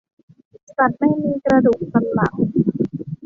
[0.77, 2.35] สัตว์ไม่มีกระดูกสันหลัง